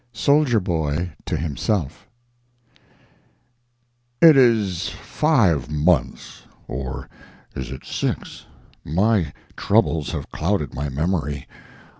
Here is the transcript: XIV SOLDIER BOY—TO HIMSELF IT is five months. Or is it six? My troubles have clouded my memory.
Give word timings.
XIV 0.01 0.17
SOLDIER 0.17 0.59
BOY—TO 0.61 1.37
HIMSELF 1.37 2.07
IT 4.19 4.35
is 4.35 4.89
five 4.89 5.69
months. 5.69 6.41
Or 6.67 7.07
is 7.55 7.69
it 7.69 7.85
six? 7.85 8.47
My 8.83 9.31
troubles 9.55 10.09
have 10.13 10.31
clouded 10.31 10.73
my 10.73 10.89
memory. 10.89 11.47